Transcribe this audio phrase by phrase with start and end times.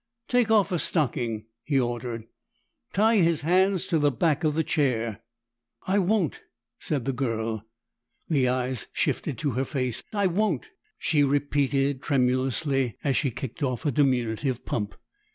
[0.27, 2.23] "Take off a stocking," he ordered.
[2.91, 5.21] "Tie his hands to the back of the chair."
[5.85, 6.41] "I won't!"
[6.79, 7.67] said the girl.
[8.27, 10.01] The eyes shifted to her face.
[10.11, 14.95] "I won't!" she repeated tremulously as she kicked off a diminutive pump.